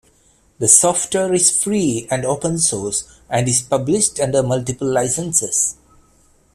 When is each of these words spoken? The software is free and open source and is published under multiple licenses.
The 0.57 0.67
software 0.67 1.31
is 1.31 1.55
free 1.63 2.07
and 2.09 2.25
open 2.25 2.57
source 2.57 3.03
and 3.29 3.47
is 3.47 3.61
published 3.61 4.19
under 4.19 4.41
multiple 4.41 4.87
licenses. 4.91 5.77